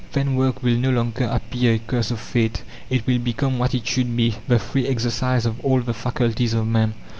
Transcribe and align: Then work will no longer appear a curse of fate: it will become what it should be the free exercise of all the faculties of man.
Then 0.13 0.33
work 0.35 0.63
will 0.63 0.77
no 0.77 0.89
longer 0.89 1.25
appear 1.25 1.75
a 1.75 1.77
curse 1.77 2.09
of 2.09 2.19
fate: 2.19 2.63
it 2.89 3.05
will 3.05 3.19
become 3.19 3.59
what 3.59 3.75
it 3.75 3.85
should 3.85 4.17
be 4.17 4.35
the 4.47 4.57
free 4.57 4.87
exercise 4.87 5.45
of 5.45 5.63
all 5.63 5.81
the 5.81 5.93
faculties 5.93 6.55
of 6.55 6.65
man. 6.65 6.95